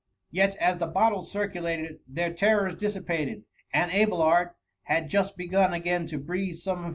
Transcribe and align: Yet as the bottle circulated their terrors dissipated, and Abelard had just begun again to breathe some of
Yet 0.31 0.55
as 0.55 0.77
the 0.79 0.87
bottle 0.87 1.21
circulated 1.23 1.99
their 2.07 2.33
terrors 2.33 2.73
dissipated, 2.73 3.43
and 3.71 3.93
Abelard 3.93 4.49
had 4.85 5.11
just 5.11 5.37
begun 5.37 5.75
again 5.75 6.07
to 6.07 6.17
breathe 6.17 6.55
some 6.55 6.83
of 6.85 6.89